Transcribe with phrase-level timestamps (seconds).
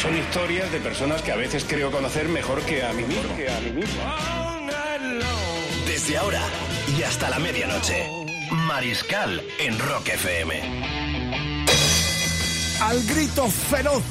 [0.00, 3.36] Son historias de personas que a veces creo conocer mejor que a mí mismo.
[3.36, 4.00] Que a mí mismo.
[5.86, 6.40] Desde ahora
[6.98, 8.08] y hasta la medianoche.
[8.50, 10.86] Mariscal en Rock FM.
[12.80, 14.02] Al grito feroz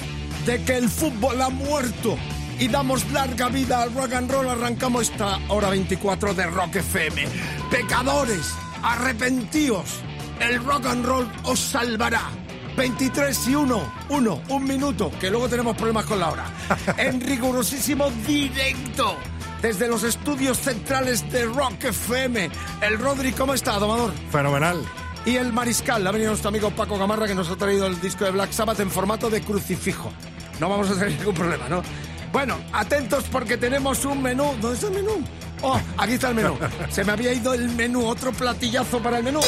[0.46, 2.20] de que el fútbol ha muerto
[2.60, 7.26] y damos larga vida al rock and roll, arrancamos esta hora 24 de Rock FM.
[7.72, 10.02] Pecadores, arrepentíos,
[10.40, 12.39] el rock and roll os salvará.
[12.80, 16.46] 23 y 1, 1, un minuto, que luego tenemos problemas con la hora.
[16.98, 19.18] En rigurosísimo directo,
[19.62, 22.50] desde los estudios centrales de Rock FM.
[22.82, 24.14] El Rodri, ¿cómo está, domador?
[24.32, 24.82] Fenomenal.
[25.26, 28.24] Y el Mariscal, ha venido nuestro amigo Paco Gamarra que nos ha traído el disco
[28.24, 30.14] de Black Sabbath en formato de crucifijo.
[30.62, 31.84] No vamos a tener ningún problema, ¿no?
[32.32, 34.56] Bueno, atentos porque tenemos un menú.
[34.62, 35.22] ¿Dónde está el menú?
[35.64, 36.58] Oh, aquí está el menú.
[36.92, 39.42] Se me había ido el menú, otro platillazo para el menú.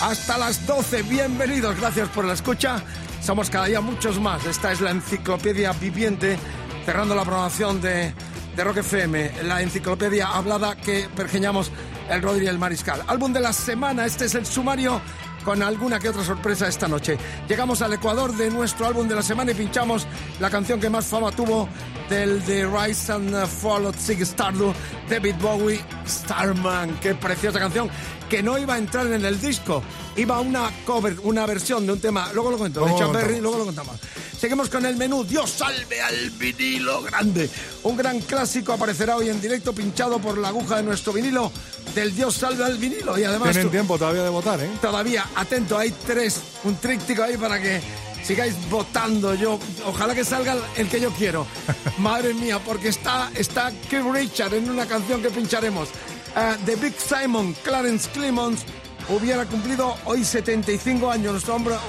[0.00, 2.82] Hasta las 12, bienvenidos, gracias por la escucha.
[3.22, 4.44] Somos cada día muchos más.
[4.44, 6.38] Esta es la enciclopedia viviente,
[6.84, 8.12] cerrando la programación de,
[8.54, 11.70] de Rock FM, la enciclopedia hablada que pergeñamos
[12.10, 13.02] el Rodri y el Mariscal.
[13.06, 15.00] Álbum de la semana, este es el sumario
[15.46, 17.16] con alguna que otra sorpresa esta noche.
[17.48, 20.04] Llegamos al Ecuador de nuestro álbum de la semana y pinchamos
[20.40, 21.68] la canción que más fama tuvo
[22.10, 24.76] del The Rise and Fall of Zig Stardust,
[25.08, 26.98] David Bowie, Starman.
[27.00, 27.88] Qué preciosa canción
[28.28, 29.84] que no iba a entrar en el disco,
[30.16, 32.32] iba una cover, una versión de un tema.
[32.34, 34.00] Luego lo cuento, de Chuck Berry, luego lo contamos.
[34.38, 35.24] Seguimos con el menú.
[35.24, 37.48] Dios salve al vinilo grande.
[37.82, 41.50] Un gran clásico aparecerá hoy en directo, pinchado por la aguja de nuestro vinilo
[41.94, 43.18] del Dios salve al vinilo.
[43.18, 44.70] Y además Tienen tiempo todavía de votar, ¿eh?
[44.80, 47.80] todavía, atento, hay tres, un tríptico ahí para que
[48.22, 49.34] sigáis votando.
[49.34, 51.46] Yo, ojalá que salga el que yo quiero.
[51.98, 55.88] Madre mía, porque está, está Keith Richard en una canción que pincharemos.
[56.34, 58.60] Ah, The Big Simon, Clarence Clemons,
[59.08, 61.44] hubiera cumplido hoy 75 años.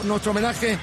[0.06, 0.80] Nuestro homenaje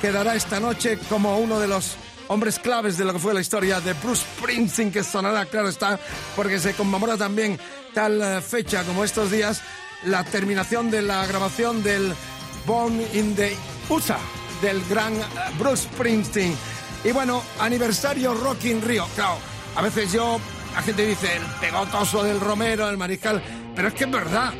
[0.00, 1.96] quedará esta noche como uno de los
[2.28, 5.98] hombres claves de lo que fue la historia de Bruce Springsteen, que sonará, claro está,
[6.36, 7.58] porque se conmemora también
[7.94, 9.62] tal eh, fecha como estos días,
[10.04, 12.14] la terminación de la grabación del
[12.66, 13.56] Born in the
[13.88, 14.18] USA,
[14.62, 15.24] del gran eh,
[15.58, 16.56] Bruce Springsteen.
[17.04, 19.06] Y bueno, aniversario Rock in Rio.
[19.14, 19.38] Claro,
[19.74, 20.38] a veces yo,
[20.74, 23.42] la gente dice el pegotoso del Romero, el mariscal,
[23.74, 24.52] pero es que es verdad,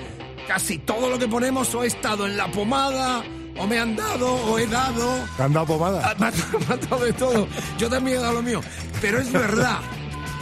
[0.46, 3.22] casi todo lo que ponemos o estado en la pomada,
[3.58, 6.14] o me han dado, o he dado, ¿Te han dado pomada?
[6.18, 7.48] Me dado de todo.
[7.78, 8.60] Yo también he dado lo mío.
[9.00, 9.78] Pero es verdad.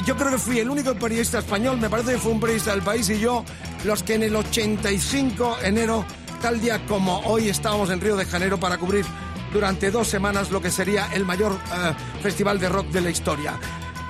[0.04, 2.82] Yo creo que fui el único periodista español, me parece que fue un periodista del
[2.82, 3.44] país y yo,
[3.84, 6.04] los que en el 85 enero,
[6.41, 9.04] tal día como hoy, estábamos en Río de Janeiro para cubrir
[9.53, 13.59] durante dos semanas lo que sería el mayor eh, festival de rock de la historia.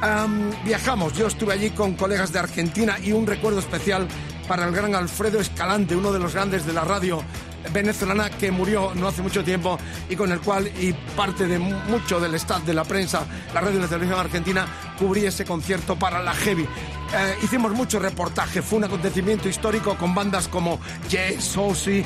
[0.03, 4.06] Am, viajamos, yo estuve allí con colegas de Argentina y un recuerdo especial
[4.47, 7.23] para el gran Alfredo Escalante, uno de los grandes de la radio
[7.72, 9.78] venezolana que murió no hace mucho tiempo
[10.09, 13.60] y con el cual y parte de mu- mucho del staff de la prensa, la
[13.60, 14.66] radio y la televisión argentina,
[14.99, 16.62] cubrí ese concierto para la Heavy.
[16.65, 22.05] Eh, hicimos mucho reportaje, fue un acontecimiento histórico con bandas como Yes, Ozzy,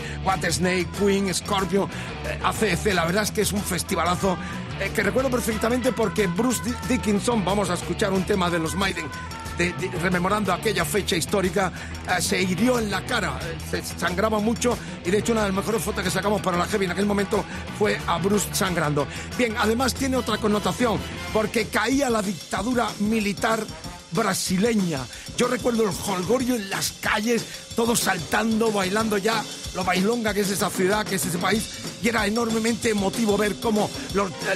[0.50, 1.88] Snake, Queen, Scorpio,
[2.26, 4.36] eh, ACC, la verdad es que es un festivalazo
[4.78, 8.74] eh, que recuerdo perfectamente porque Bruce Di- Dickinson, vamos a escuchar un tema de los
[8.74, 9.06] Maiden,
[10.02, 11.72] rememorando aquella fecha histórica,
[12.08, 15.48] eh, se hirió en la cara, eh, se sangraba mucho y de hecho una de
[15.48, 17.44] las mejores fotos que sacamos para la Heavy en aquel momento
[17.78, 19.06] fue a Bruce sangrando.
[19.36, 20.98] Bien, además tiene otra connotación,
[21.32, 23.64] porque caía la dictadura militar
[24.12, 25.00] brasileña.
[25.36, 27.44] Yo recuerdo el holgorio en las calles,
[27.76, 29.42] todos saltando, bailando ya,
[29.74, 31.68] lo bailonga que es esa ciudad, que es ese país,
[32.02, 33.90] y era enormemente emotivo ver cómo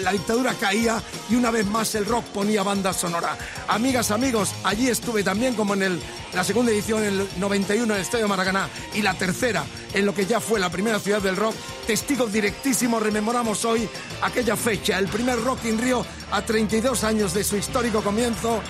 [0.01, 3.37] la dictadura caía y una vez más el rock ponía banda sonora.
[3.69, 6.01] Amigas, amigos, allí estuve también como en
[6.33, 10.15] la segunda edición, en el 91 en el Estadio Maracaná, y la tercera en lo
[10.15, 11.55] que ya fue la primera ciudad del rock.
[11.87, 13.89] Testigo directísimo, rememoramos hoy
[14.23, 18.61] aquella fecha, el primer Rock in Rio a 32 años de su histórico comienzo.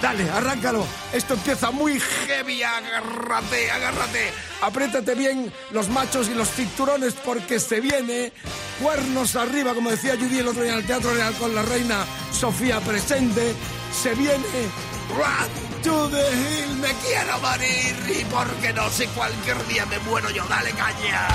[0.00, 0.86] Dale, arráncalo.
[1.12, 2.62] Esto empieza muy heavy.
[2.62, 4.32] Agárrate, agárrate.
[4.62, 8.32] Apriétate bien los machos y los cinturones porque se viene.
[8.80, 12.04] Cuernos arriba, como decía Judy el otro día en el Teatro Real con la reina
[12.32, 13.54] Sofía presente.
[13.92, 14.44] Se viene.
[15.16, 16.76] Run to the hill.
[16.76, 20.44] Me quiero morir y porque no sé cualquier día me muero yo.
[20.48, 21.28] Dale caña.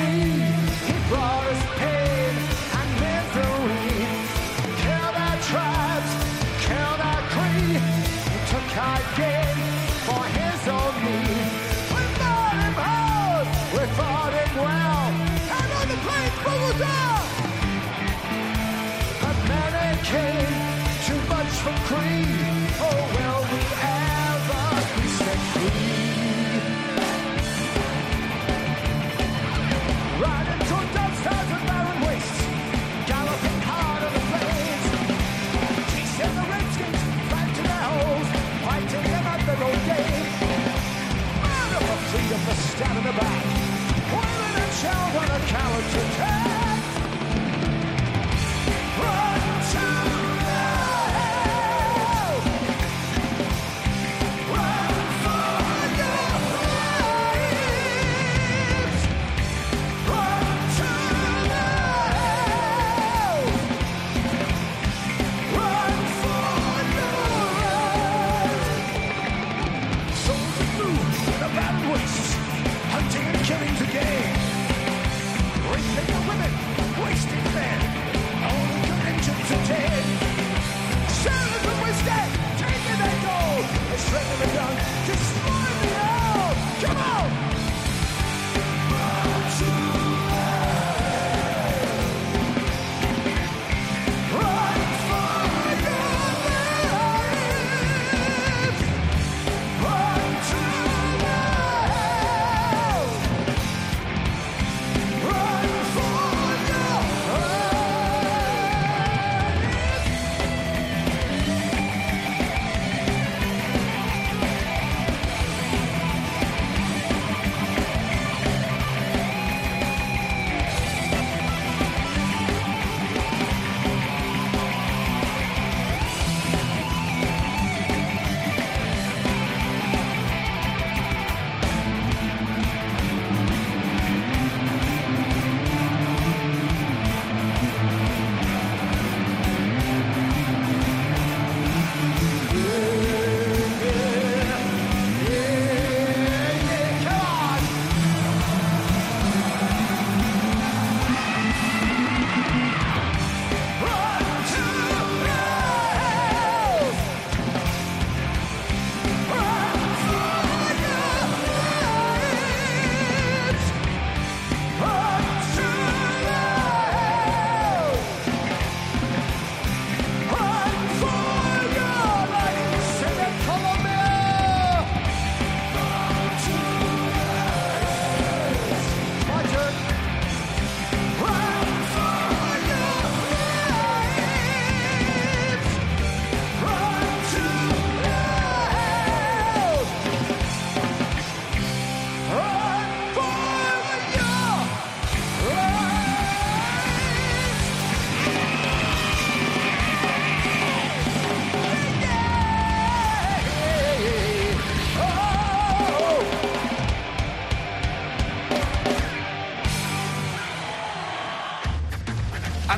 [0.00, 2.34] He brought us pain
[2.78, 4.06] and misery.
[4.82, 6.12] Killed our tribes,
[6.64, 7.82] killed our creed.
[8.32, 9.56] He took our gain
[10.06, 11.50] for his own need.
[11.92, 15.06] We fought him hard, we fought him well.
[15.58, 17.24] And on the plains, we down.
[19.20, 20.56] But many came
[21.06, 22.70] too much for creed.
[22.80, 23.99] Oh, will we ever
[45.52, 46.49] children are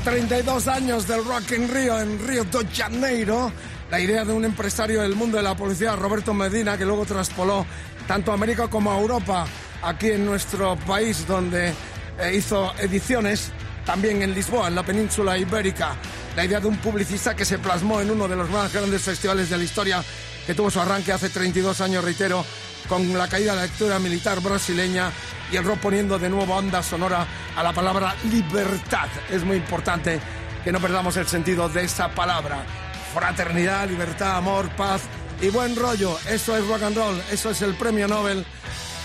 [0.05, 3.53] 32 años del Rock en Río, en Río de Janeiro,
[3.89, 7.65] la idea de un empresario del mundo de la publicidad, Roberto Medina, que luego traspoló
[8.09, 9.47] tanto a América como a Europa,
[9.83, 11.69] aquí en nuestro país, donde
[12.19, 13.53] eh, hizo ediciones,
[13.87, 15.95] también en Lisboa, en la península ibérica.
[16.35, 19.51] La idea de un publicista que se plasmó en uno de los más grandes festivales
[19.51, 20.03] de la historia,
[20.47, 22.45] que tuvo su arranque hace 32 años, reitero,
[22.89, 25.13] con la caída de la dictadura militar brasileña
[25.53, 29.09] y el rock poniendo de nuevo onda sonora a la palabra libertad.
[29.31, 30.21] Es muy importante
[30.65, 32.65] que no perdamos el sentido de esa palabra.
[33.15, 35.03] Fraternidad, libertad, amor, paz
[35.41, 36.17] y buen rollo.
[36.29, 38.45] Eso es rock and roll, eso es el premio Nobel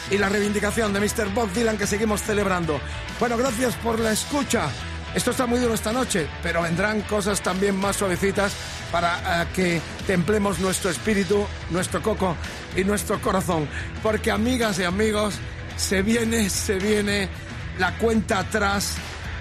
[0.10, 1.34] y la reivindicación de Mr.
[1.34, 2.80] Bob Dylan que seguimos celebrando.
[3.20, 4.70] Bueno, gracias por la escucha.
[5.16, 8.54] Esto está muy duro esta noche, pero vendrán cosas también más suavecitas
[8.92, 12.36] para eh, que templemos nuestro espíritu, nuestro coco
[12.76, 13.68] y nuestro corazón.
[14.04, 15.36] Porque amigas y amigos,
[15.76, 17.30] se viene, se viene
[17.80, 18.96] la cuenta atrás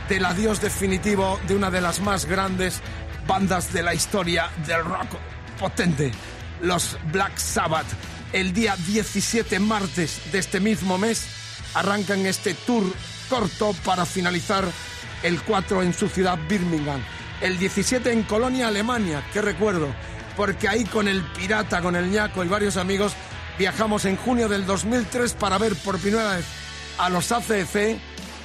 [0.08, 2.80] del adiós definitivo de una de las más grandes
[3.26, 5.08] bandas de la historia del rock
[5.58, 6.12] potente,
[6.60, 7.86] los Black Sabbath.
[8.32, 11.26] El día 17 martes de este mismo mes
[11.74, 12.84] arrancan este tour
[13.28, 14.64] corto para finalizar
[15.22, 17.00] el 4 en su ciudad Birmingham.
[17.40, 19.88] El 17 en Colonia, Alemania, que recuerdo,
[20.36, 23.14] porque ahí con el pirata, con el ñaco y varios amigos
[23.58, 26.44] viajamos en junio del 2003 para ver por primera vez
[26.98, 27.98] a los ACC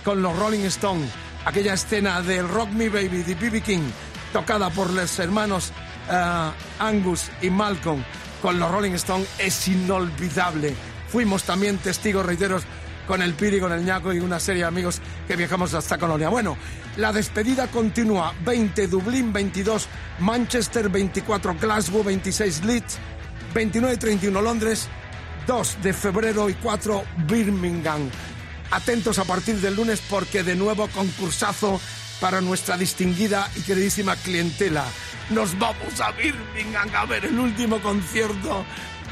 [0.04, 1.10] con los Rolling Stones,
[1.46, 3.62] aquella escena del Rock Me Baby de B.B.
[3.62, 3.90] King,
[4.34, 5.72] tocada por los hermanos
[6.10, 8.04] eh, Angus y Malcolm
[8.42, 10.74] con los Rolling Stones, es inolvidable.
[11.10, 12.64] Fuimos también testigos reiteros
[13.08, 16.30] con el Piri, con el ñaco y una serie de amigos que viajamos hasta Colonia.
[16.30, 16.58] Bueno,
[16.98, 18.34] la despedida continúa.
[18.44, 19.88] 20 Dublín, 22
[20.20, 22.98] Manchester, 24 Glasgow, 26 Leeds,
[23.54, 24.88] 29 y 31 Londres,
[25.46, 28.10] 2 de febrero y 4 Birmingham.
[28.72, 31.80] Atentos a partir del lunes porque de nuevo concursazo
[32.22, 34.86] para nuestra distinguida y queridísima clientela.
[35.30, 38.66] Nos vamos a Birmingham a ver el último concierto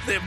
[0.07, 0.19] de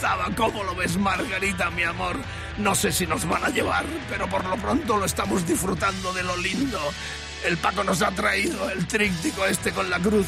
[0.00, 0.34] Sabbath.
[0.36, 2.16] ¿Cómo lo ves, Margarita, mi amor?
[2.58, 6.22] No sé si nos van a llevar, pero por lo pronto lo estamos disfrutando de
[6.24, 6.80] lo lindo.
[7.44, 10.26] El Paco nos ha traído el tríptico este con la cruz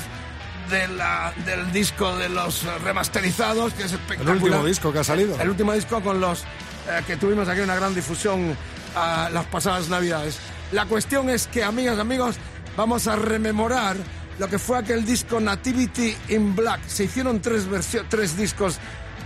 [0.71, 4.37] de la- del disco de los remasterizados, que es El espectacular.
[4.37, 5.39] último disco que ha salido.
[5.41, 6.45] El último disco con los
[6.89, 8.57] eh, que tuvimos aquí una gran difusión
[8.95, 10.39] a las pasadas navidades.
[10.73, 12.37] La cuestión es que, amigas, amigos,
[12.77, 13.97] vamos a rememorar
[14.39, 16.81] lo que fue aquel disco Nativity in Black.
[16.87, 17.67] Se hicieron tres,
[18.09, 18.79] tres discos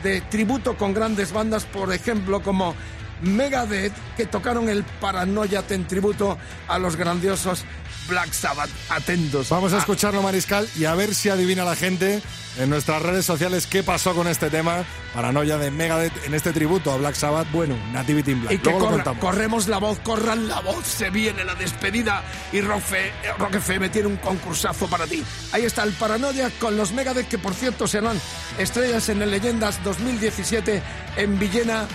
[0.02, 2.74] de tributo con grandes bandas, por ejemplo, como
[3.22, 7.64] Megadeth, que tocaron el Paranoia en tributo a los grandiosos
[8.08, 8.70] Black Sabbath.
[8.88, 9.48] Atentos.
[9.48, 12.22] Vamos a Ah, escucharlo, Mariscal, y a ver si adivina la gente
[12.56, 16.92] en nuestras redes sociales qué pasó con este tema, Paranoia de Megadeth, en este tributo
[16.92, 18.52] a Black Sabbath, bueno, Nativity in Black.
[18.54, 22.60] Y que Luego corra- corremos la voz, corran la voz, se viene la despedida y
[22.60, 25.24] Rock, Fe- Rock FM tiene un concursazo para ti.
[25.52, 28.20] Ahí está el Paranoia con los Megadeth que por cierto serán
[28.58, 30.80] estrellas en el Leyendas 2017
[31.16, 31.86] en Villena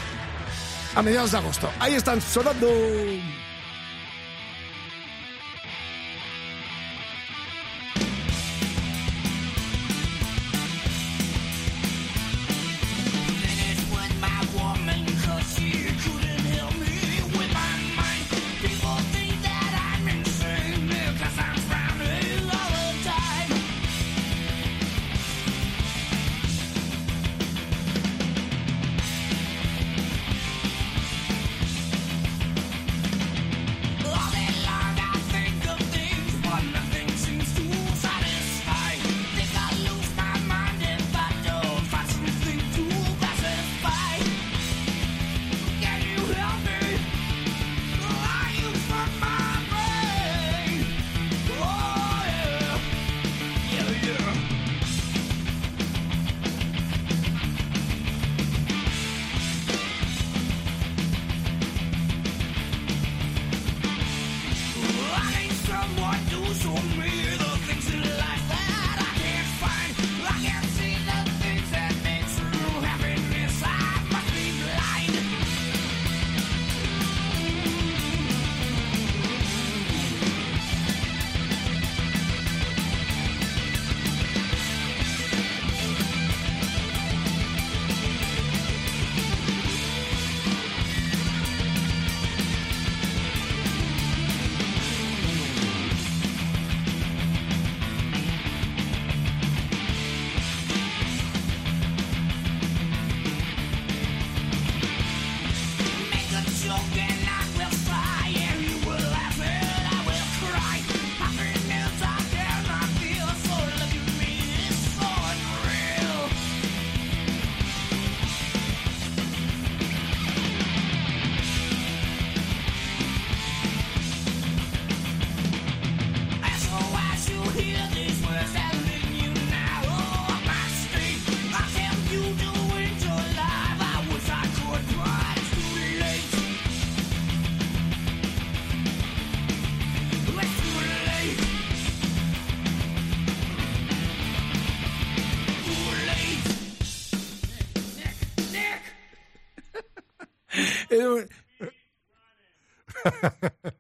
[0.95, 1.69] a mediados de agosto.
[1.79, 2.67] Ahí están sonando.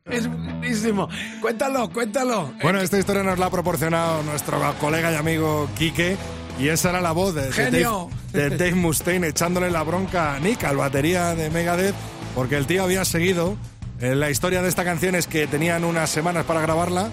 [0.05, 1.09] Es buenísimo.
[1.41, 2.53] Cuéntalo, cuéntalo.
[2.61, 6.17] Bueno, esta historia nos la ha proporcionado nuestro colega y amigo Quique.
[6.59, 8.09] Y esa era la voz de, de Genio.
[8.33, 11.95] Dave, de Dave Mustaine echándole la bronca a Nick, al batería de Megadeth,
[12.35, 13.57] porque el tío había seguido.
[13.99, 17.09] Eh, la historia de esta canción es que tenían unas semanas para grabarla,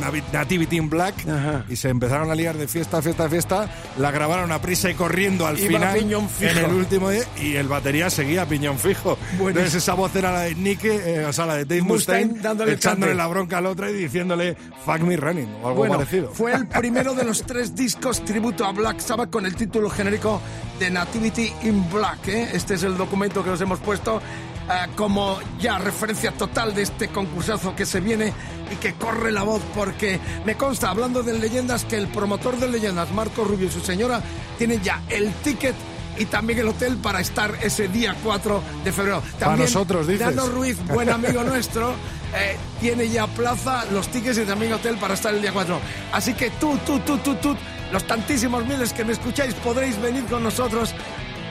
[0.00, 1.64] Navi- Nativity in Black, Ajá.
[1.68, 3.68] y se empezaron a liar de fiesta, fiesta, fiesta.
[3.98, 5.96] La grabaron a prisa y corriendo al Iba final,
[6.40, 9.16] en el último día, y el batería seguía piñón fijo.
[9.38, 9.48] Buenísimo.
[9.50, 12.42] Entonces esa voz era la de Nick, eh, o sea, la de Dave Mustaine Mustaine,
[12.42, 16.30] dándole echándole la bronca al otro y diciéndole fuck me running o algo Bueno, parecido.
[16.32, 20.40] fue el primero de los tres discos tributo a Black Sabbath con el título genérico
[20.78, 22.28] de Nativity in Black.
[22.28, 22.48] ¿eh?
[22.54, 24.20] Este es el documento que os hemos puesto
[24.96, 28.32] como ya referencia total de este concursazo que se viene
[28.72, 32.68] y que corre la voz porque me consta, hablando de leyendas, que el promotor de
[32.68, 34.22] leyendas, Marco Rubio y su señora,
[34.58, 35.74] tienen ya el ticket
[36.18, 39.22] y también el hotel para estar ese día 4 de febrero.
[39.38, 40.36] También nosotros, dices.
[40.36, 41.94] Dano Ruiz, buen amigo nuestro,
[42.34, 45.80] eh, tiene ya plaza, los tickets y también hotel para estar el día 4.
[46.12, 47.56] Así que tú, tú, tú, tú, tú,
[47.92, 50.94] los tantísimos miles que me escucháis, podréis venir con nosotros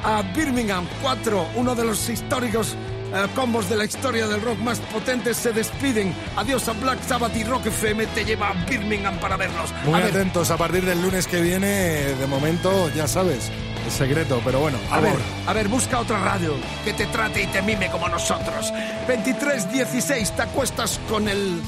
[0.04, 2.76] a Birmingham 4, uno de los históricos
[3.14, 6.14] eh, combos de la historia del rock más potentes se despiden.
[6.36, 9.72] Adiós a Black Sabbath y Rock FM te lleva a Birmingham para verlos.
[9.86, 11.68] Muy a ver, atentos a partir del lunes que viene.
[11.68, 13.50] De momento, ya sabes,
[13.88, 15.22] es secreto, pero bueno, A ver, amor.
[15.48, 16.54] a ver, busca otra radio
[16.86, 18.72] que te trate y te mime como nosotros.
[19.08, 21.60] 23-16, te acuestas con el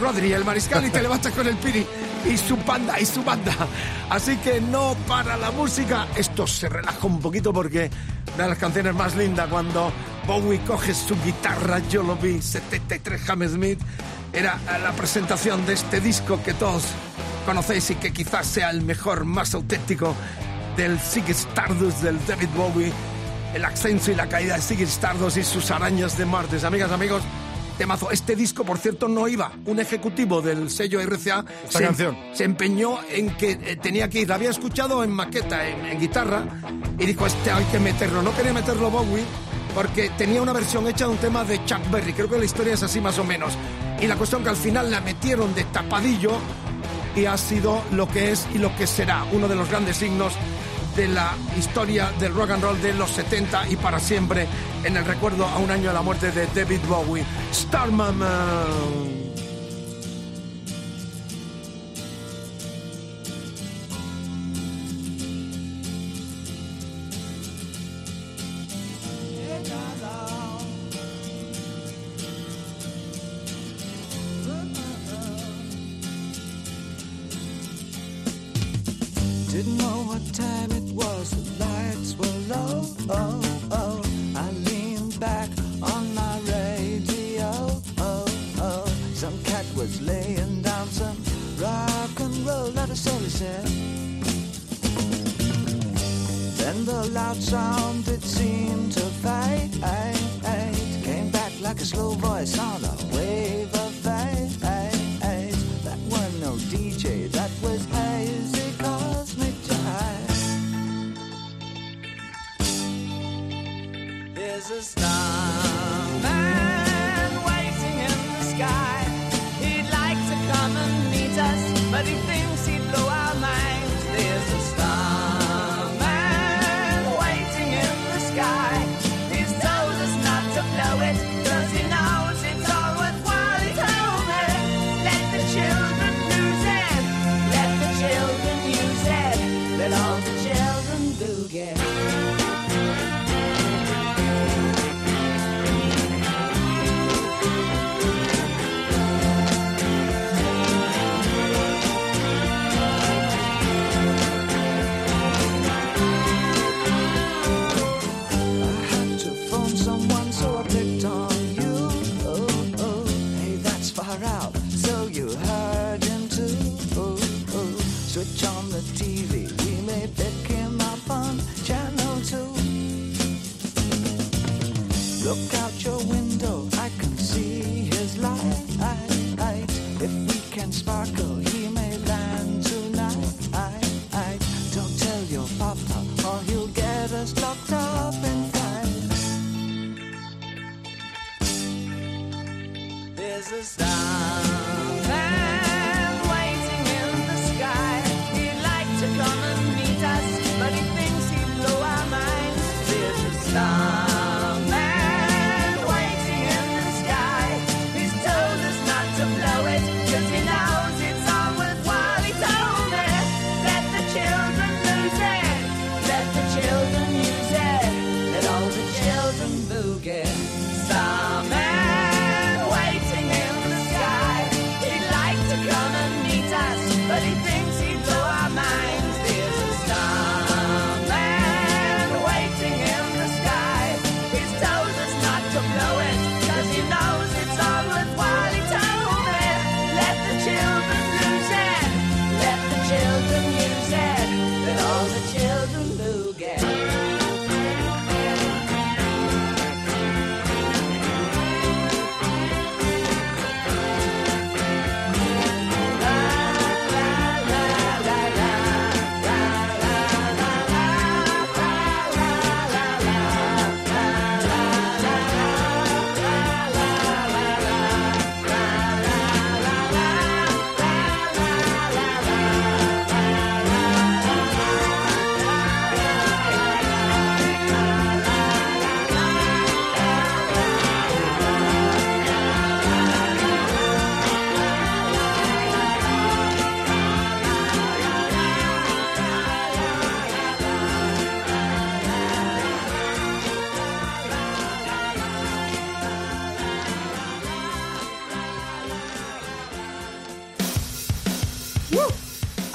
[0.00, 1.86] Rodri, el mariscal, y te levantas con el Piri
[2.30, 3.52] y su banda, y su banda.
[4.10, 6.06] Así que no para la música.
[6.16, 7.90] Esto se relaja un poquito porque
[8.34, 9.92] una de las canciones más lindas cuando
[10.26, 13.78] Bowie coge su guitarra, yo lo vi, 73 Hammersmith,
[14.32, 16.84] era la presentación de este disco que todos
[17.44, 20.14] conocéis y que quizás sea el mejor, más auténtico
[20.76, 22.90] del Ziggy Stardust del David Bowie,
[23.54, 26.64] el ascenso y la caída de Ziggy Stardust y sus arañas de martes.
[26.64, 27.22] Amigas, amigos,
[27.76, 28.10] temazo.
[28.10, 29.52] Este disco, por cierto, no iba.
[29.66, 32.16] Un ejecutivo del sello RCA Esta se, canción.
[32.32, 34.28] se empeñó en que eh, tenía que ir.
[34.30, 36.44] La había escuchado en maqueta, en, en guitarra,
[36.98, 38.22] y dijo, este hay que meterlo.
[38.22, 39.22] No quería meterlo Bowie
[39.74, 42.12] porque tenía una versión hecha de un tema de Chuck Berry.
[42.12, 43.54] Creo que la historia es así más o menos.
[44.00, 46.32] Y la cuestión que al final la metieron de tapadillo
[47.16, 50.34] y ha sido lo que es y lo que será uno de los grandes signos
[50.96, 54.46] de la historia del rock and roll de los 70 y para siempre
[54.84, 57.24] en el recuerdo a un año de la muerte de David Bowie.
[57.52, 59.23] Starman.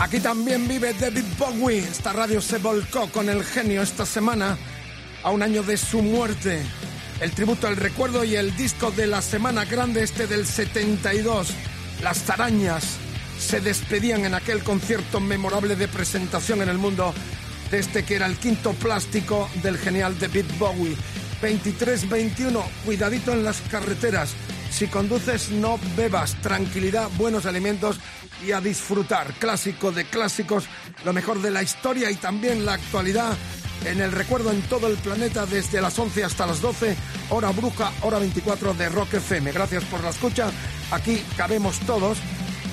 [0.10, 1.78] Aquí también vive David Bowie.
[1.78, 4.58] Esta radio se volcó con el genio esta semana
[5.22, 6.64] a un año de su muerte.
[7.22, 11.50] El tributo al recuerdo y el disco de la semana grande este del 72.
[12.02, 12.98] Las arañas
[13.38, 17.14] se despedían en aquel concierto memorable de presentación en el mundo
[17.70, 20.98] de este que era el quinto plástico del genial David Bowie.
[21.40, 24.32] 23-21, cuidadito en las carreteras.
[24.72, 26.34] Si conduces, no bebas.
[26.42, 28.00] Tranquilidad, buenos alimentos
[28.46, 29.34] y a disfrutar.
[29.34, 30.66] Clásico de clásicos,
[31.06, 33.38] lo mejor de la historia y también la actualidad.
[33.86, 36.96] En el recuerdo en todo el planeta desde las 11 hasta las 12,
[37.30, 39.52] hora bruja, hora 24 de Rock FM.
[39.52, 40.52] Gracias por la escucha.
[40.92, 42.18] Aquí cabemos todos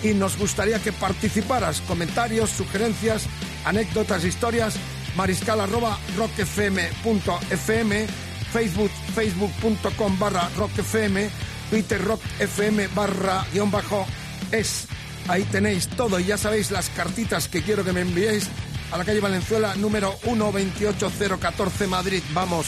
[0.02, 1.81] y nos gustaría que participaras.
[1.83, 3.26] Comentarios, sugerencias,
[3.64, 4.76] anécdotas, historias.
[5.16, 8.07] Mariscal arroba rockfm.fm,
[8.52, 11.31] Facebook, facebook.com barra rockfm,
[11.70, 14.07] Twitter rockfm barra guion bajo
[14.52, 14.87] es.
[15.29, 18.49] Ahí tenéis todo y ya sabéis las cartitas que quiero que me enviéis
[18.93, 22.23] a la calle Valenzuela número 128014 Madrid.
[22.33, 22.67] Vamos,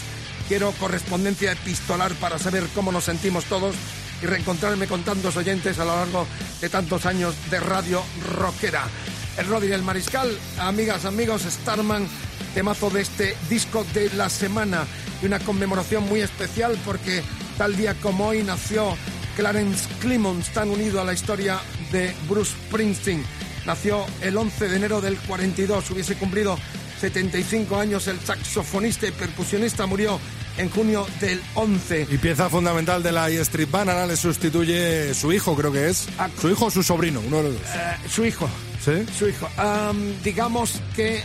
[0.49, 3.77] quiero correspondencia epistolar para saber cómo nos sentimos todos
[4.21, 6.27] y reencontrarme con tantos oyentes a lo largo
[6.61, 8.03] de tantos años de radio
[8.35, 8.89] rockera.
[9.37, 12.09] El Rodri el Mariscal, amigas, amigos, Starman,
[12.55, 14.85] temazo de este disco de la semana
[15.23, 17.23] y una conmemoración muy especial porque
[17.57, 18.97] tal día como hoy nació
[19.39, 21.61] Clarence Clemons, tan unido a la historia
[21.93, 23.25] de Bruce Springsteen.
[23.67, 26.59] Nació el 11 de enero del 42, hubiese cumplido
[27.01, 30.19] 75 años el saxofonista y percusionista, murió
[30.57, 32.09] en junio del 11.
[32.11, 35.89] Y pieza fundamental de la E Street Band, ahora le sustituye su hijo, creo que
[35.89, 36.09] es.
[36.41, 37.63] Su hijo o su sobrino, uno de los dos.
[37.63, 38.51] Eh, su hijo.
[38.85, 39.07] ¿Sí?
[39.17, 39.49] Su hijo.
[39.57, 41.23] Am, digamos que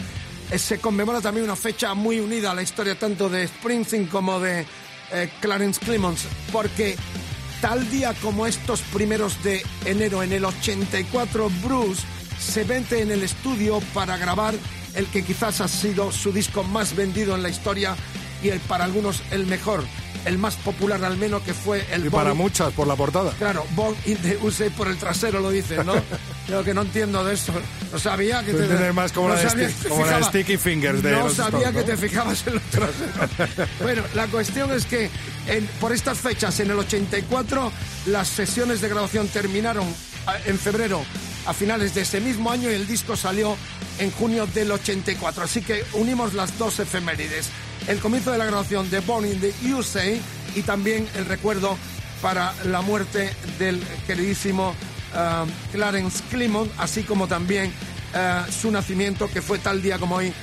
[0.52, 4.39] eh, se conmemora también una fecha muy unida a la historia tanto de Springsteen como
[4.39, 4.67] de
[5.12, 6.95] eh, Clarence Clemons, porque
[7.63, 12.02] tal día como estos primeros de enero en el 84, Bruce
[12.38, 14.54] se vende en el estudio para grabar
[14.95, 17.95] el que quizás ha sido su disco más vendido en la historia
[18.43, 19.82] y el, para algunos el mejor,
[20.26, 23.32] el más popular al menos que fue el Y para muchas, por la portada.
[23.38, 25.93] Claro, Born in the USA por el trasero lo dicen, ¿no?
[26.47, 27.53] Yo que no entiendo de eso.
[27.91, 28.91] No sabía que Tú te...
[28.91, 31.84] más como la sabía Sti- que te como la Sticky Fingers de No sabía que
[31.84, 33.69] te fijabas en los traseros.
[33.82, 35.10] bueno, la cuestión es que
[35.47, 37.71] en- por estas fechas, en el 84,
[38.08, 39.86] las sesiones de grabación terminaron
[40.45, 41.03] en febrero
[41.45, 43.56] a finales de ese mismo año y el disco salió
[43.99, 45.43] en junio del 84.
[45.43, 47.47] Así que unimos las dos efemérides.
[47.88, 50.03] El comienzo de la grabación de Born in the USA
[50.56, 51.77] y también el recuerdo
[52.21, 54.73] para la muerte del queridísimo
[55.13, 57.71] ah, Clarence Clemons, así como también
[58.13, 60.34] ah, su nacimiento, que fue tal día como hoy,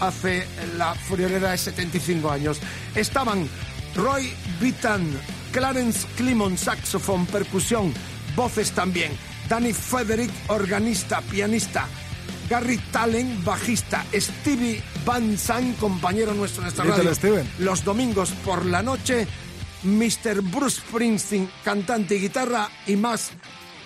[0.00, 2.60] hace la friolera de 75 años.
[2.94, 3.48] Estaban
[3.94, 5.06] Roy Vitan,
[5.52, 7.92] Clarence Clemons, saxofón, percusión,
[8.34, 9.12] voces también,
[9.48, 11.86] Danny Frederick, organista, pianista,
[12.48, 17.48] Gary Talen, bajista, Stevie Van Zandt, compañero nuestro en esta radio, Steven.
[17.58, 19.26] los domingos por la noche,
[19.82, 20.42] Mr.
[20.42, 23.30] Bruce Springsteen, cantante y guitarra, y más,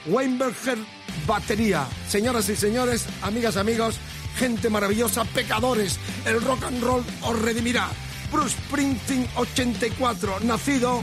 [0.06, 0.78] Weinberger,
[1.26, 1.86] batería.
[2.08, 3.96] Señoras y señores, amigas, amigos,
[4.36, 7.88] gente maravillosa, pecadores, el rock and roll os redimirá.
[8.32, 11.02] Bruce Springsteen, 84, nacido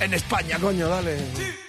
[0.00, 1.63] en España, coño, dale.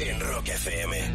[0.00, 1.13] En Rock FM.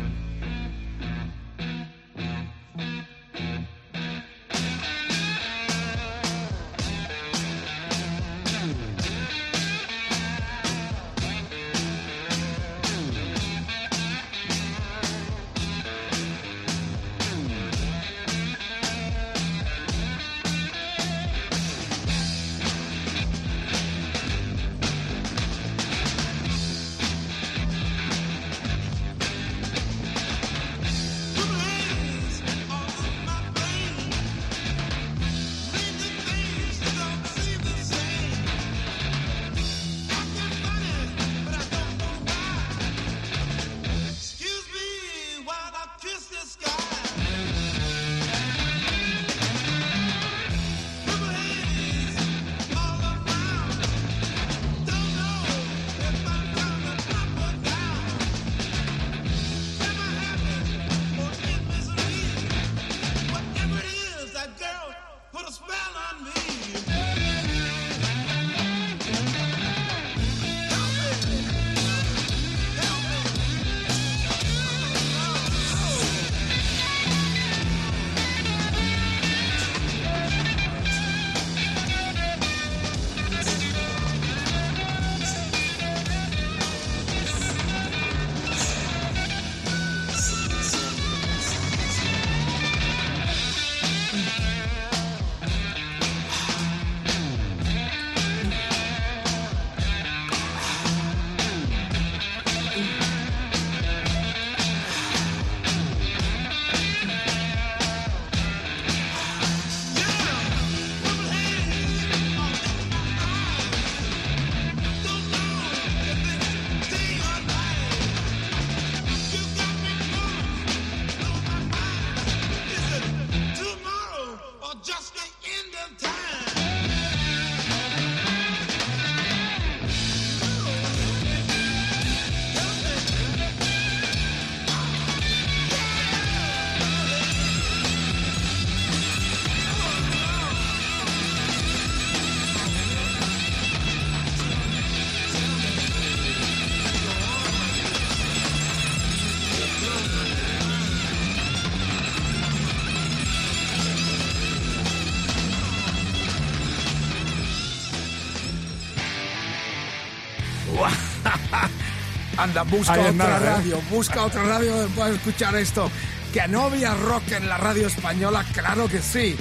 [162.44, 163.50] Anda, busca Ahí otra nada, ¿eh?
[163.58, 165.92] radio, busca otra radio donde puedas escuchar esto.
[166.34, 169.36] Que no había rock en la radio española, claro que sí.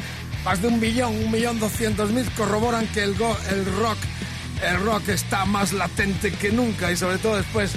[0.44, 3.98] Más de un millón, un millón doscientos mil corroboran que el, go- el rock,
[4.66, 7.72] el rock está más latente que nunca y sobre todo después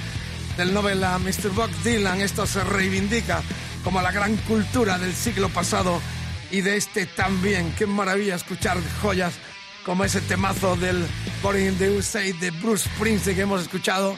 [0.58, 1.50] del Nobel a Mr.
[1.54, 3.42] Bob Dylan, esto se reivindica
[3.84, 6.02] como la gran cultura del siglo pasado
[6.52, 7.74] y de este también.
[7.78, 9.34] Qué maravilla escuchar joyas
[9.86, 11.06] como ese temazo del
[11.42, 14.18] Born in the USA de Bruce Springsteen que hemos escuchado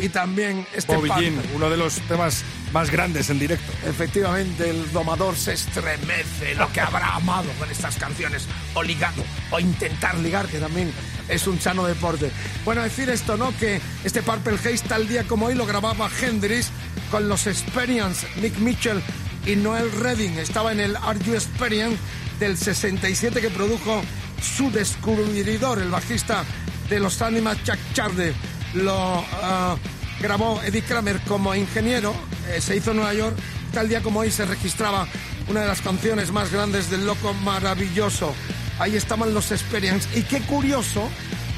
[0.00, 3.72] y también este Bobby Jean, uno de los temas más grandes en directo.
[3.86, 9.60] Efectivamente, el domador se estremece, lo que habrá amado con estas canciones, o ligado, o
[9.60, 10.92] intentar ligar, que también
[11.28, 12.30] es un sano deporte.
[12.64, 13.56] Bueno, decir esto, ¿no?
[13.58, 16.70] Que este Purple Haze tal día como hoy lo grababa Hendrix
[17.10, 19.00] con los Experience, Nick Mitchell
[19.46, 20.38] y Noel Redding.
[20.38, 21.98] Estaba en el Are You Experience
[22.40, 24.02] del 67 que produjo
[24.42, 26.44] su descubridor, el bajista
[26.88, 28.34] de los Animals, Chuck Charde.
[28.74, 29.76] Lo ah,
[30.20, 32.14] grabó Eddie Kramer como ingeniero,
[32.50, 33.36] eh, se hizo en Nueva York.
[33.72, 35.06] Tal día como hoy se registraba
[35.48, 38.34] una de las canciones más grandes del Loco Maravilloso.
[38.78, 40.08] Ahí estaban los Experience.
[40.18, 41.08] Y qué curioso,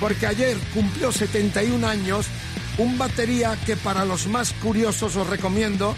[0.01, 2.27] porque ayer cumplió 71 años
[2.79, 5.97] un batería que para los más curiosos os recomiendo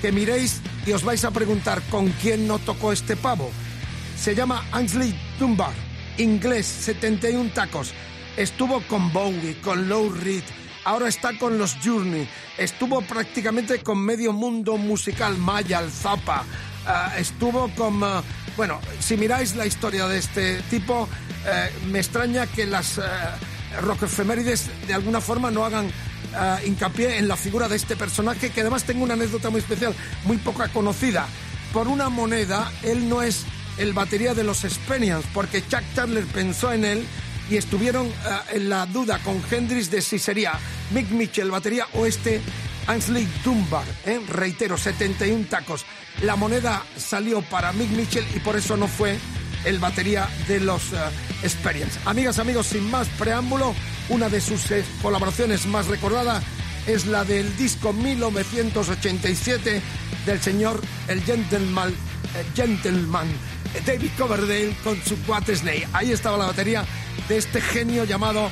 [0.00, 3.50] que miréis y os vais a preguntar con quién no tocó este pavo.
[4.18, 5.72] Se llama Ainsley Dunbar,
[6.18, 7.92] inglés, 71 tacos.
[8.36, 10.42] Estuvo con Bowie, con Lou Reed,
[10.84, 12.28] ahora está con los Journey.
[12.58, 16.44] Estuvo prácticamente con medio mundo musical, Maya, el Zappa.
[16.86, 17.98] ah, estuvo con...
[18.04, 18.22] ah,
[18.54, 21.08] bueno, si miráis la historia de este tipo,
[21.46, 23.02] eh, me extraña que las eh,
[23.80, 25.90] rock efemérides de alguna forma no hagan
[26.34, 29.94] ah, hincapié en la figura de este personaje, que además tengo una anécdota muy especial,
[30.24, 31.26] muy poca conocida.
[31.72, 33.46] Por una moneda, él no es
[33.78, 37.06] el batería de los Experience, porque Chuck Turner pensó en él
[37.50, 40.52] y estuvieron ah, en la duda con Hendrix de si sería
[40.90, 42.40] Mick Mitchell, batería, o este
[42.86, 43.84] Ainsley Dunbar.
[44.04, 44.20] ¿eh?
[44.28, 45.84] Reitero, 71 tacos.
[46.22, 49.18] La moneda salió para Mick Mitchell y por eso no fue
[49.64, 50.96] el batería de los eh,
[51.42, 51.98] Experience.
[52.04, 53.74] Amigas, amigos, sin más preámbulo,
[54.08, 56.42] una de sus eh, colaboraciones más recordada
[56.86, 59.82] es la del disco 1987
[60.24, 61.94] del señor el gentleman, eh,
[62.54, 63.32] gentleman eh,
[63.84, 65.88] David Coverdale con su cuate Slade.
[65.92, 66.84] Ahí estaba la batería
[67.28, 68.50] de este genio llamado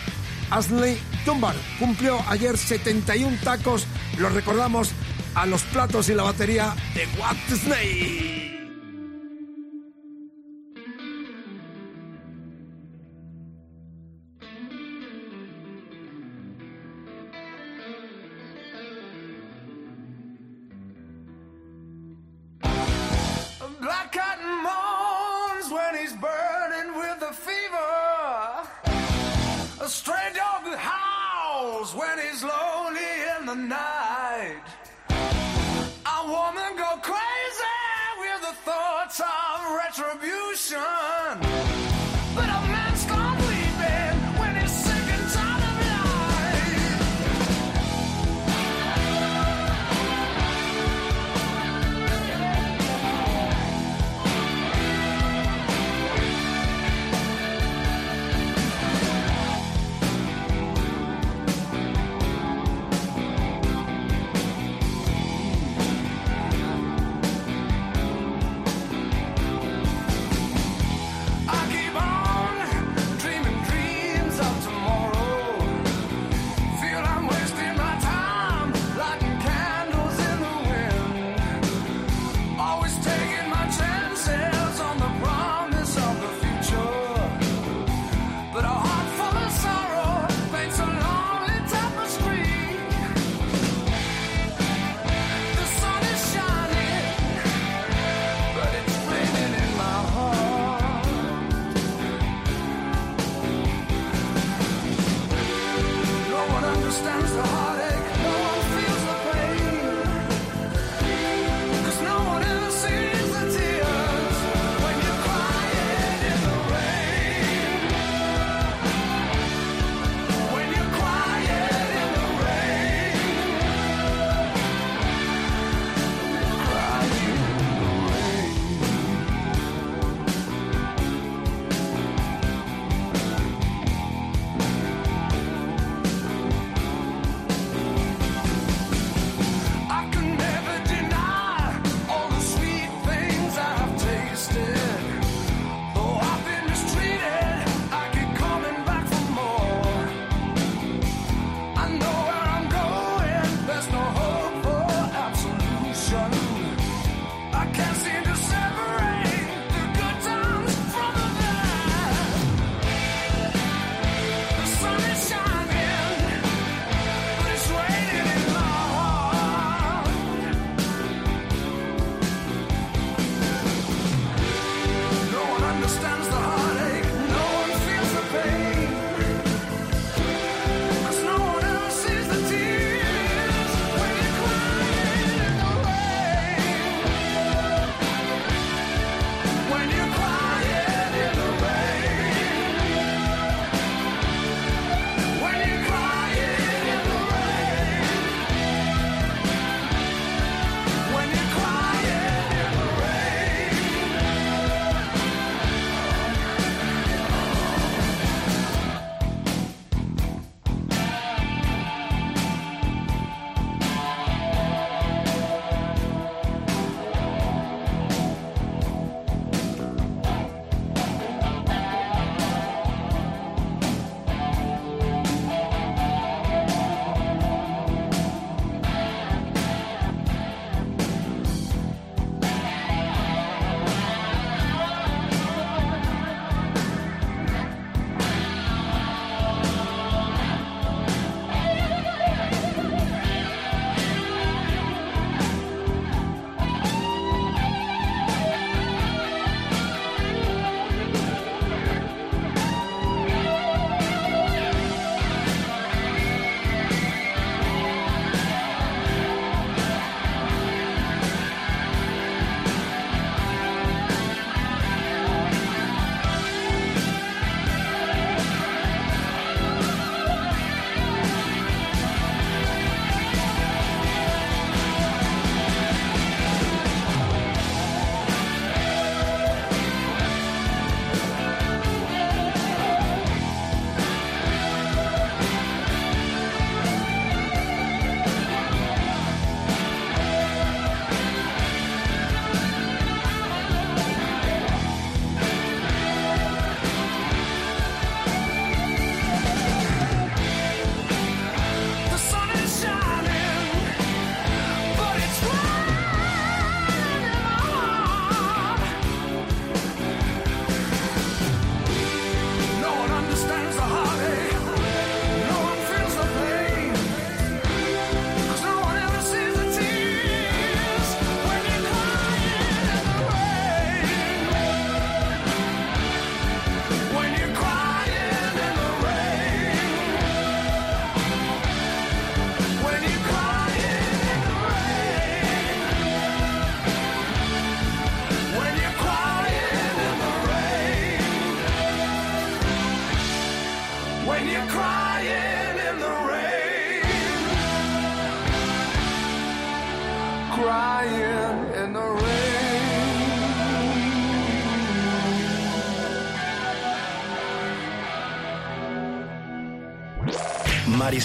[0.50, 1.55] Ashley Dunbar.
[1.79, 3.87] Cumplió ayer 71 tacos,
[4.18, 4.90] los recordamos
[5.35, 8.53] a los platos y la batería de What Snake.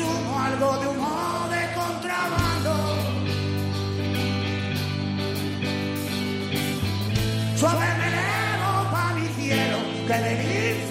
[0.00, 2.74] consumo algo de humo de contrabando.
[7.56, 8.10] Suave me
[8.92, 10.89] pa' mi cielo, que de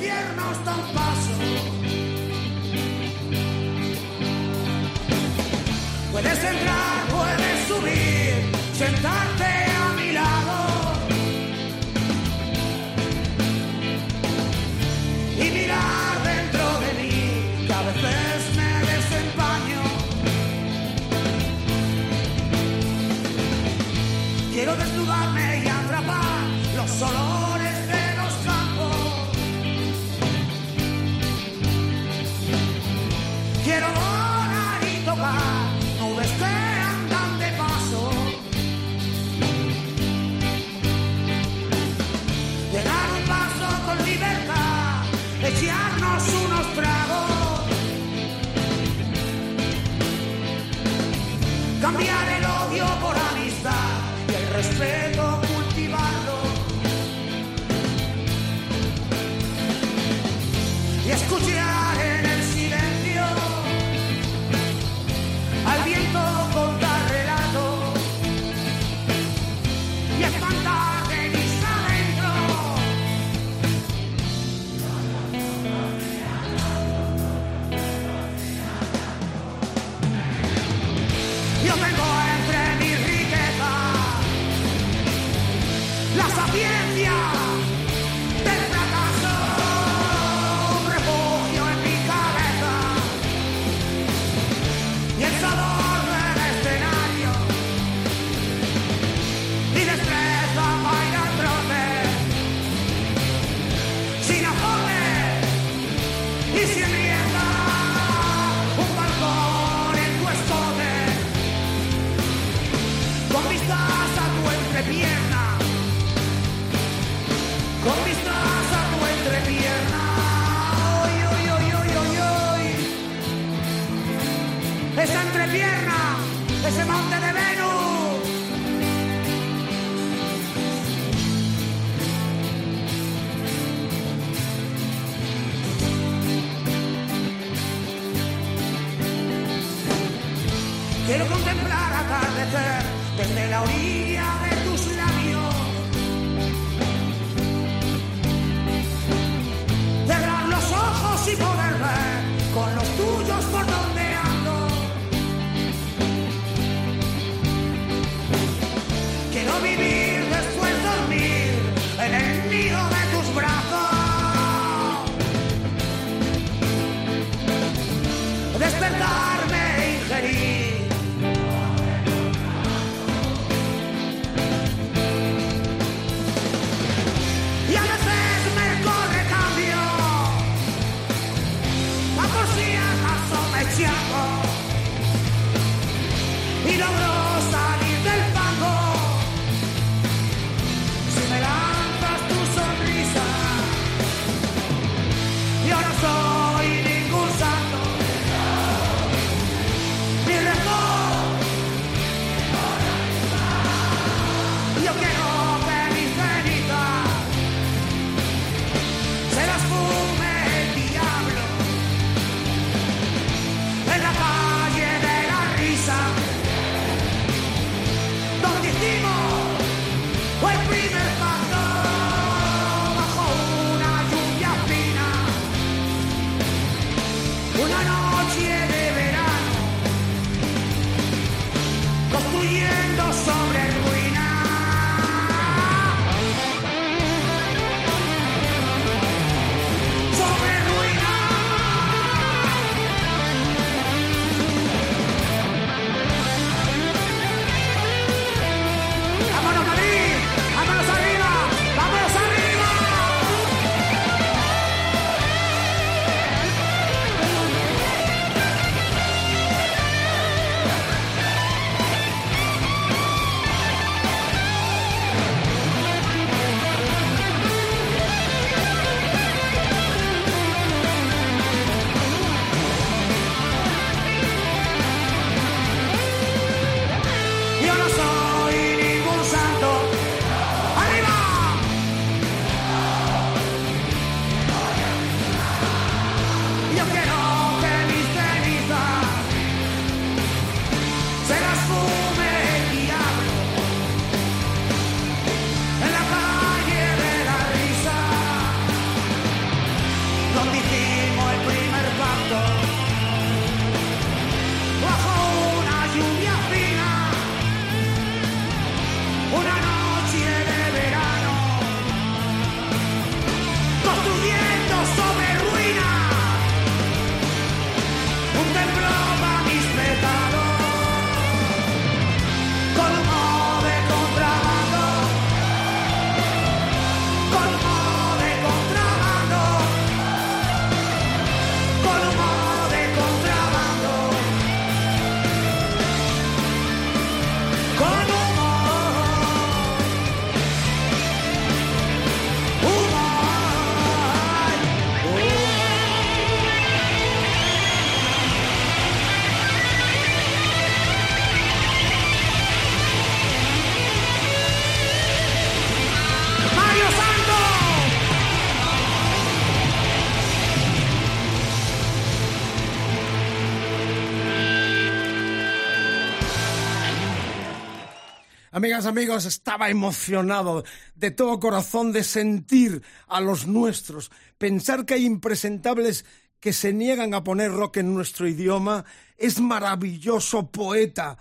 [368.59, 375.05] Amigas, amigos, estaba emocionado de todo corazón de sentir a los nuestros, pensar que hay
[375.05, 376.03] impresentables
[376.41, 378.83] que se niegan a poner rock en nuestro idioma,
[379.17, 381.17] es maravilloso poeta.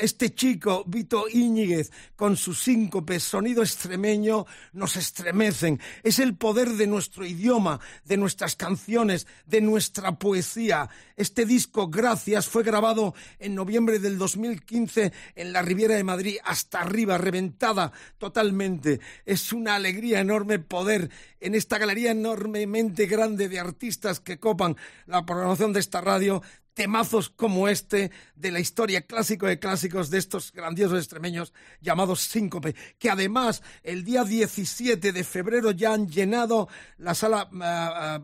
[0.00, 5.78] Este chico, Vito Íñiguez, con su síncope, sonido extremeño, nos estremecen.
[6.02, 10.88] Es el poder de nuestro idioma, de nuestras canciones, de nuestra poesía.
[11.14, 16.80] Este disco, Gracias, fue grabado en noviembre del 2015 en la Riviera de Madrid, hasta
[16.80, 19.00] arriba, reventada totalmente.
[19.26, 25.26] Es una alegría enorme poder en esta galería enormemente grande de artistas que copan la
[25.26, 26.42] programación de esta radio
[26.76, 32.76] temazos como este de la historia clásico de clásicos de estos grandiosos extremeños llamados Síncope,
[32.98, 36.68] que además el día 17 de febrero ya han llenado
[36.98, 38.22] la sala ah, ah,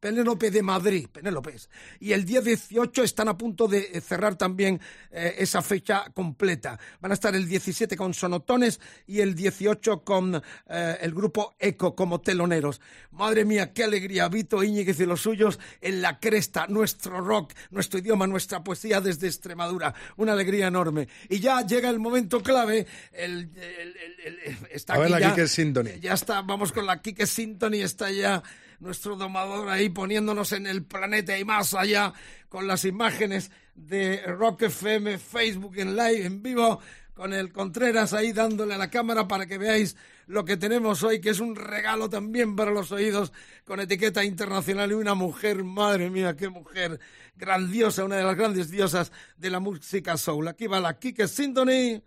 [0.00, 1.68] Penélope de Madrid, Penélopes.
[2.00, 4.80] Y el día 18 están a punto de cerrar también
[5.10, 6.78] eh, esa fecha completa.
[7.00, 11.94] Van a estar el 17 con Sonotones y el 18 con eh, el grupo Eco
[11.94, 12.80] como teloneros.
[13.10, 14.28] Madre mía, qué alegría.
[14.28, 16.66] Vito Íñiguez y los suyos en la cresta.
[16.66, 19.94] Nuestro rock, nuestro idioma, nuestra poesía desde Extremadura.
[20.16, 21.08] Una alegría enorme.
[21.28, 22.86] Y ya llega el momento clave.
[23.12, 25.30] El, el- el- el- está A ver aquí la ya.
[25.34, 26.00] Kike Sintony.
[26.00, 27.82] Ya está, vamos con la Kike Sintony.
[27.82, 28.42] Está ya
[28.80, 32.12] nuestro domador ahí poniéndonos en el planeta y más allá
[32.48, 36.80] con las imágenes de Rock FM, Facebook en live, en vivo,
[37.14, 41.20] con el Contreras ahí dándole a la cámara para que veáis lo que tenemos hoy,
[41.20, 43.32] que es un regalo también para los oídos,
[43.64, 47.00] con etiqueta internacional y una mujer, madre mía, qué mujer
[47.36, 50.48] grandiosa, una de las grandes diosas de la música soul.
[50.48, 52.02] Aquí va la Kike Symphony.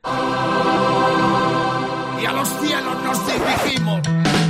[2.22, 4.43] Y a los cielos nos dirigimos.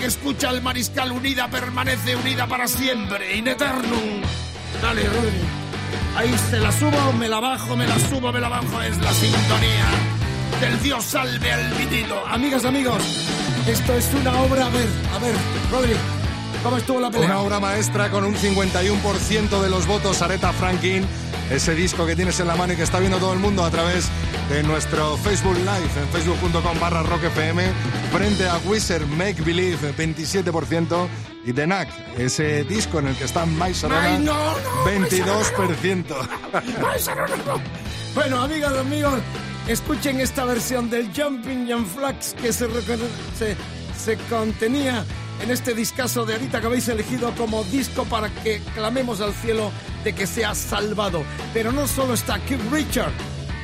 [0.00, 4.22] Que escucha el mariscal unida permanece unida para siempre, in eternum.
[4.80, 5.02] Dale.
[6.16, 8.80] Ahí se la subo, me la bajo, me la subo, me la bajo.
[8.80, 9.84] Es la sintonía
[10.58, 12.26] del Dios salve al vinilo.
[12.26, 13.02] Amigas, amigos,
[13.66, 14.66] esto es una obra.
[14.66, 15.34] A ver, a ver,
[15.70, 15.92] Rodri,
[16.62, 17.26] ¿cómo estuvo la pelea?
[17.26, 21.06] Una obra maestra con un 51% de los votos, Aretha Franklin.
[21.50, 23.70] Ese disco que tienes en la mano y que está viendo todo el mundo a
[23.70, 24.08] través
[24.48, 27.60] de nuestro Facebook Live en facebook.com barra rockfm
[28.12, 31.08] frente a Wizard Make Believe 27%
[31.44, 31.88] y The Knack,
[32.18, 33.56] ese disco en el que está no,
[34.18, 36.28] no, 22%.
[36.86, 37.60] Ay, Sarona, no.
[38.14, 39.20] Bueno, amigas, amigos,
[39.66, 42.68] escuchen esta versión del Jumping Jan Flax que se,
[43.38, 43.56] se,
[43.98, 45.04] se contenía
[45.42, 49.70] en este discazo de ahorita que habéis elegido como disco para que clamemos al cielo
[50.04, 51.22] de que sea salvado.
[51.52, 53.12] Pero no solo está Keith Richard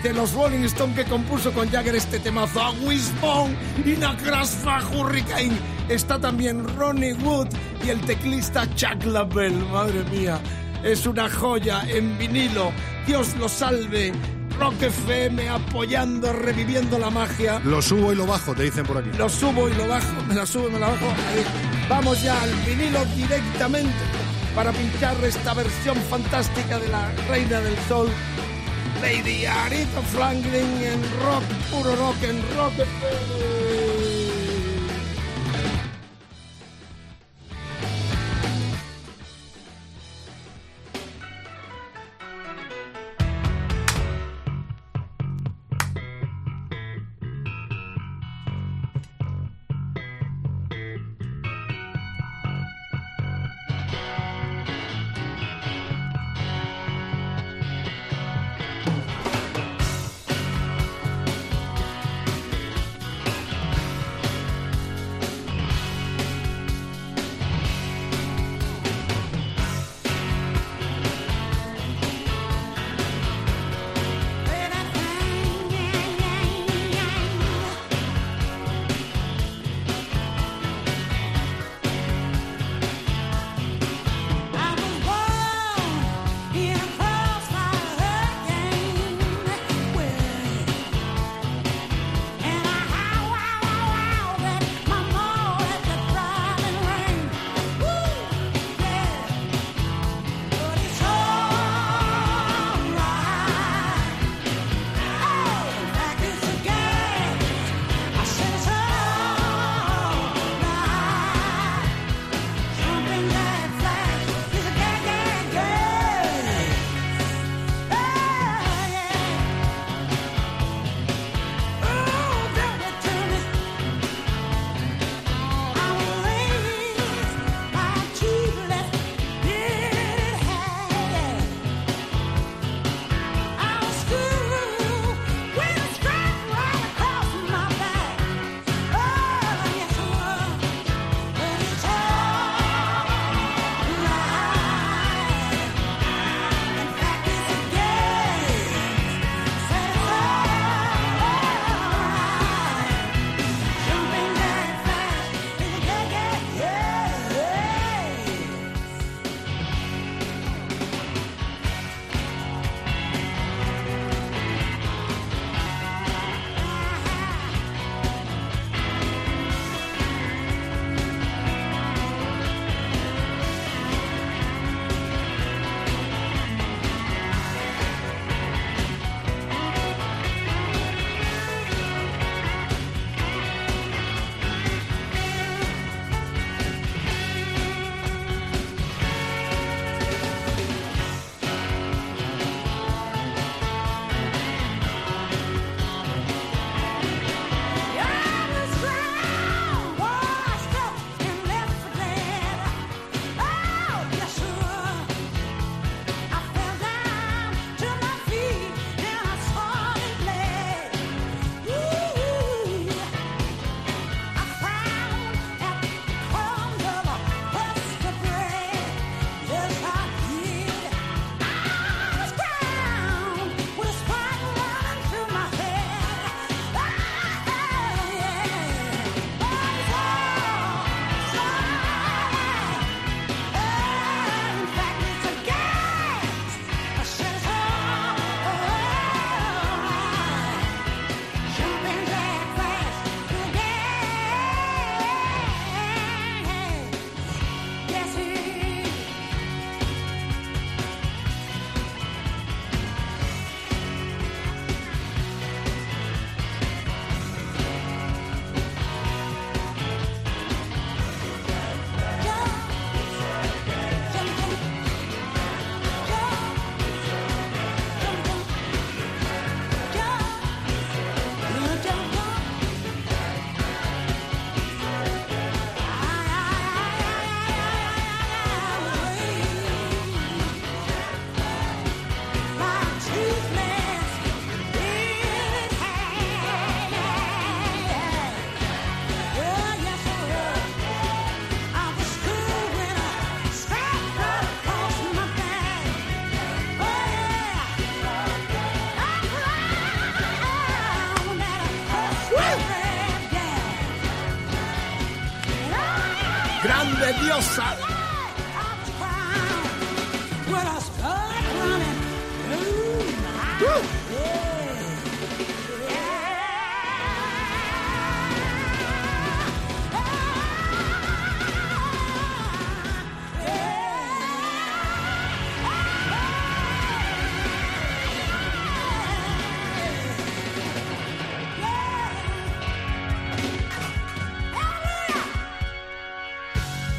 [0.03, 4.81] de los Rolling Stones que compuso con Jagger este temazo a Wishbone y una Crasfa
[4.89, 5.57] Hurricane.
[5.89, 7.49] Está también Ronnie Wood
[7.85, 9.65] y el teclista Chuck Labelle.
[9.73, 10.41] Madre mía,
[10.87, 12.73] es una joya en vinilo.
[13.07, 14.13] Dios lo salve.
[14.59, 17.61] Rock FM apoyando, reviviendo la magia.
[17.65, 19.11] Lo subo y lo bajo, te dicen por aquí.
[19.19, 21.07] Lo subo y lo bajo, me la subo y me la bajo.
[21.07, 21.45] Ahí.
[21.91, 23.95] Vamos ya al vinilo directamente
[24.55, 28.09] para pinchar esta versión fantástica de la Reina del Sol,
[29.03, 34.16] Lady Aretha Franklin en rock, puro rock, en rock.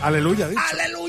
[0.07, 0.61] Aleluya, dicho.
[0.71, 1.06] Aleluya,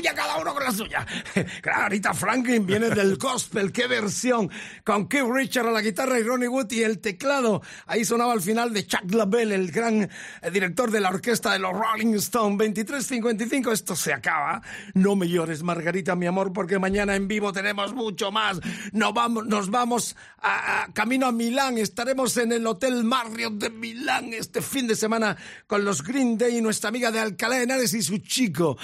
[0.71, 1.05] suya.
[1.61, 4.49] Clarita Franklin viene del gospel, qué versión.
[4.83, 7.61] Con Keith Richard a la guitarra y Ronnie Wood y el teclado.
[7.85, 10.09] Ahí sonaba al final de Chuck LaBelle, el gran eh,
[10.51, 12.57] director de la orquesta de los Rolling Stones.
[12.59, 14.61] 23.55, esto se acaba.
[14.93, 18.59] No me llores, Margarita, mi amor, porque mañana en vivo tenemos mucho más.
[18.91, 21.77] Nos vamos, nos vamos a, a- camino a Milán.
[21.77, 26.57] Estaremos en el Hotel Marriott de Milán este fin de semana con los Green Day
[26.57, 28.77] y nuestra amiga de Alcalá de Henares y su chico.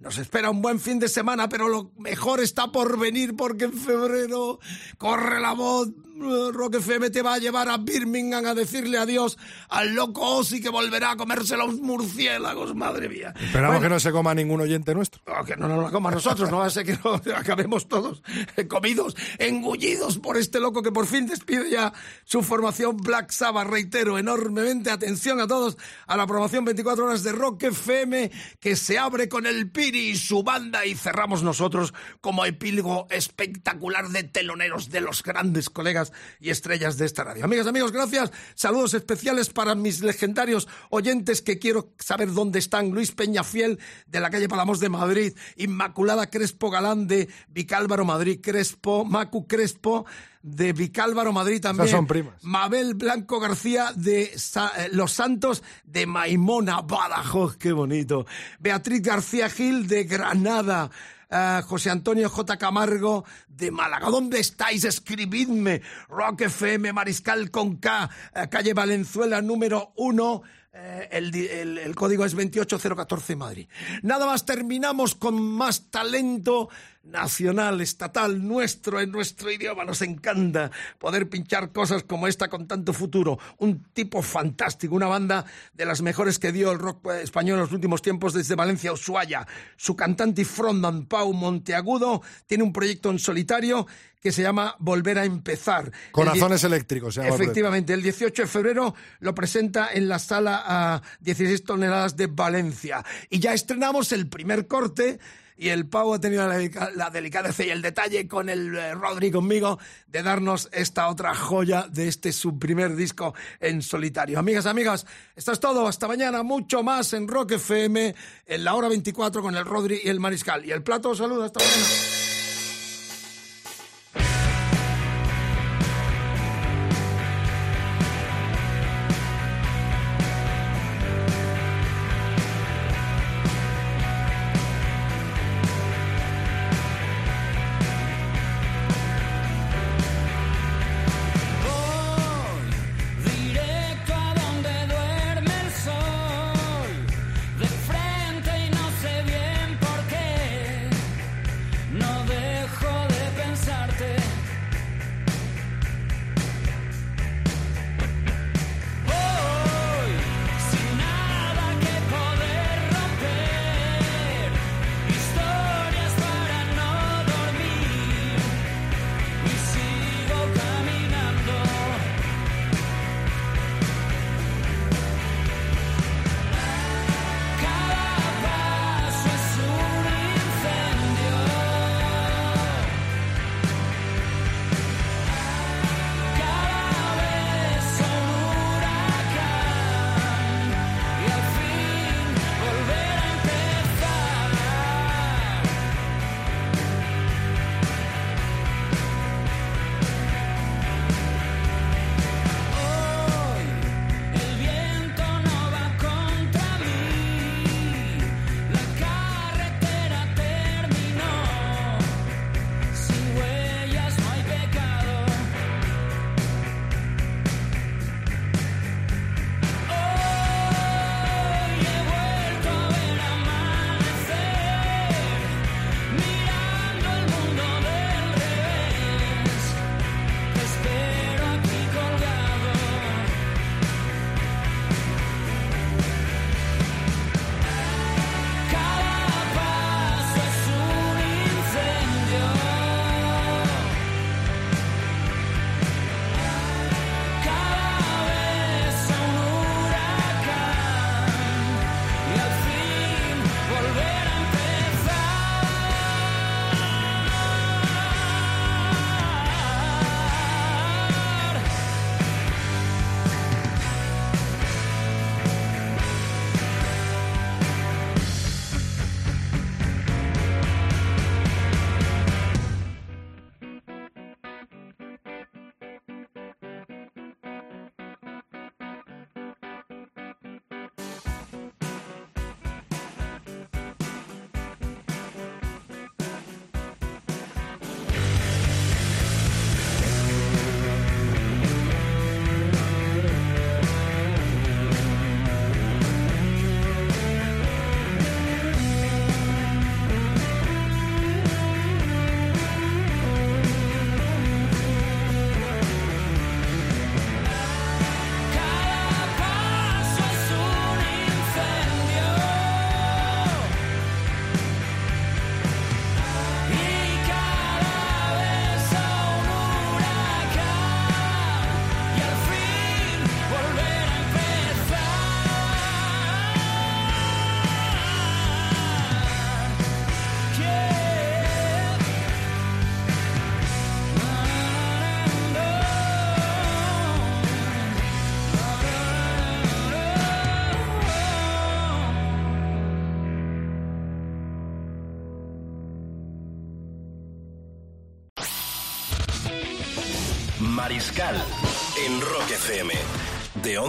[0.00, 3.72] Nos espera un buen fin de semana, pero lo mejor está por venir porque en
[3.72, 4.60] febrero
[4.98, 5.88] corre la voz.
[6.18, 9.36] Rock FM te va a llevar a Birmingham a decirle adiós
[9.68, 13.34] al loco Ozzy que volverá a comerse los murciélagos, madre mía.
[13.38, 15.20] Esperamos Bueno, que no se coma ningún oyente nuestro.
[15.44, 18.22] Que no nos la coma nosotros, no va a ser que no acabemos todos
[18.66, 21.92] comidos, engullidos por este loco que por fin despide ya
[22.24, 23.68] su formación Black Sabbath.
[23.68, 28.98] Reitero enormemente atención a todos a la promoción 24 horas de Rock FM que se
[28.98, 34.90] abre con el Piri y su banda y cerramos nosotros como epílogo espectacular de teloneros
[34.90, 37.44] de los grandes colegas y estrellas de esta radio.
[37.44, 38.30] Amigas, amigos, gracias.
[38.54, 42.90] Saludos especiales para mis legendarios oyentes que quiero saber dónde están.
[42.90, 49.04] Luis Peñafiel de la calle Palamos de Madrid, Inmaculada Crespo Galán de Vicálvaro Madrid, Crespo,
[49.04, 50.04] Macu Crespo
[50.46, 51.88] de Vicálvaro Madrid también.
[51.88, 52.34] Esas son primas.
[52.42, 58.26] Mabel Blanco García de Sa- eh, Los Santos de Maimona, Badajoz, qué bonito.
[58.60, 60.88] Beatriz García Gil de Granada.
[61.28, 62.56] eh, José Antonio J.
[62.56, 64.08] Camargo de Málaga.
[64.10, 64.84] ¿Dónde estáis?
[64.84, 65.82] Escribidme.
[66.08, 70.42] Rock FM, Mariscal con K, eh, calle Valenzuela número 1.
[70.72, 73.66] Eh, el, el- el código es 28014 Madrid.
[74.02, 76.68] Nada más terminamos con más talento
[77.06, 79.84] nacional, estatal, nuestro, en nuestro idioma.
[79.84, 83.38] Nos encanta poder pinchar cosas como esta con tanto futuro.
[83.58, 87.62] Un tipo fantástico, una banda de las mejores que dio el rock eh, español en
[87.62, 89.46] los últimos tiempos desde Valencia Ushuaia.
[89.76, 93.86] Su cantante y frontman Pau Monteagudo tiene un proyecto en solitario
[94.20, 95.92] que se llama Volver a Empezar.
[96.10, 100.64] Corazones El eléctricos, se llama Efectivamente, el 18 de febrero lo presenta en la sala
[100.66, 103.04] a 16 toneladas de Valencia.
[103.30, 105.20] Y ya estrenamos el primer corte.
[105.56, 108.94] Y el Pau ha tenido la, delica- la delicadeza y el detalle con el eh,
[108.94, 114.38] Rodri conmigo de darnos esta otra joya de este su primer disco en solitario.
[114.38, 115.86] Amigas, amigas, esto es todo.
[115.88, 116.42] Hasta mañana.
[116.42, 118.14] Mucho más en Rock FM
[118.46, 120.64] en la hora 24 con el Rodri y el Mariscal.
[120.66, 121.46] Y el plato saluda.
[121.46, 122.35] Hasta mañana.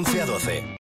[0.05, 0.66] 11 a 12.